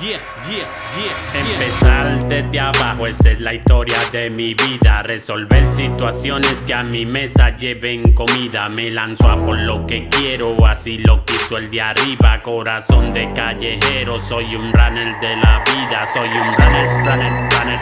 [0.00, 1.40] yeah, yeah, yeah.
[1.40, 5.02] Empezar desde abajo, esa es la historia de mi vida.
[5.02, 8.68] Resolver situaciones que a mi mesa lleven comida.
[8.68, 12.40] Me lanzo a por lo que quiero, así lo quiso el de arriba.
[12.42, 16.06] Corazón de callejero, soy un runner de la vida.
[16.12, 17.80] Soy un runner, runner, runner.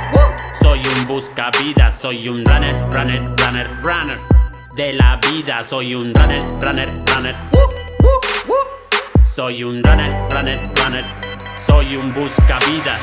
[0.60, 4.18] Soy un busca vida, soy un runner, runner, runner, runner.
[4.76, 7.36] De la vida, soy un runner, runner, runner.
[9.24, 11.23] Soy un runner, runner, runner.
[11.58, 13.00] Soy un buscavidas.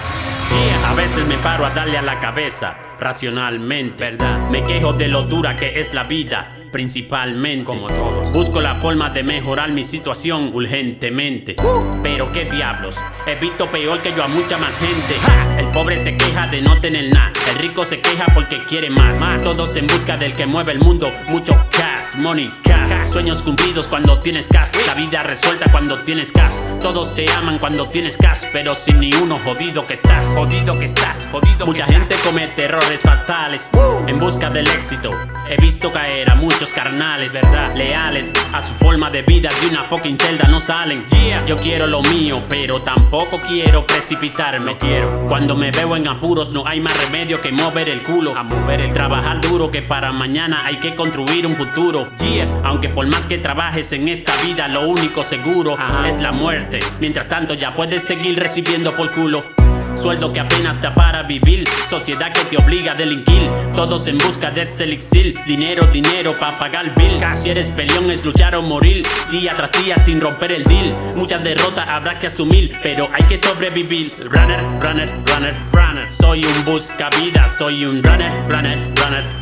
[0.50, 4.50] Yeah, a veces me paro a darle a la cabeza, racionalmente, ¿verdad?
[4.50, 7.66] Me quejo de lo dura que es la vida, principalmente.
[7.66, 8.34] Como todos.
[8.34, 11.56] Busco la forma de mejorar mi situación urgentemente.
[12.04, 15.16] Pero qué diablos, he visto peor que yo a mucha más gente.
[15.22, 15.48] ¡Ja!
[15.60, 19.20] El pobre se queja de no tener nada, el rico se queja porque quiere más.
[19.20, 19.44] más.
[19.44, 23.08] Todos en busca del que mueve el mundo, mucho cash, money, cash.
[23.08, 26.56] Sueños cumplidos cuando tienes cash, la vida resuelta cuando tienes cash.
[26.80, 30.28] Todos te aman cuando tienes cash, pero sin ni uno jodido que estás.
[30.28, 32.28] Jodido que estás, jodido Mucha que gente estás.
[32.28, 33.70] comete errores fatales
[34.08, 35.12] en busca del éxito.
[35.50, 37.76] He visto caer a muchos carnales, ¿verdad?
[37.76, 41.06] Leales a su forma de vida de una fucking celda no salen.
[41.08, 41.44] Yeah.
[41.46, 44.74] Yo quiero lo mío, pero tampoco quiero precipitarme.
[44.74, 45.26] No quiero.
[45.28, 48.38] Cuando me veo en apuros, no hay más remedio que mover el culo.
[48.38, 52.10] A mover el Trabajar duro que para mañana hay que construir un futuro.
[52.18, 52.62] Yeah.
[52.64, 56.08] Aunque por más que trabajes en esta vida, lo único seguro Ajá.
[56.08, 56.80] es la muerte.
[57.00, 59.61] Mientras tanto, ya puedes seguir recibiendo por culo.
[59.96, 63.48] Sueldo que apenas te para vivir, sociedad que te obliga a delinquir.
[63.74, 67.18] Todos en busca de ese elixir, dinero, dinero para pagar bill.
[67.36, 70.96] Si eres peleón es luchar o morir, día tras día sin romper el deal.
[71.16, 74.12] Muchas derrotas habrá que asumir, pero hay que sobrevivir.
[74.30, 76.12] Runner, runner, runner, runner.
[76.12, 79.42] Soy un busca vida, soy un runner, runner, runner.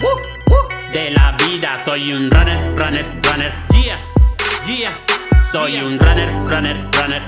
[0.92, 3.54] De la vida, soy un runner, runner, runner.
[3.72, 4.00] Yeah,
[4.68, 5.44] yeah.
[5.44, 7.22] Soy un runner, runner, runner.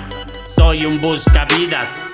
[0.47, 2.10] Soy un buscavidas.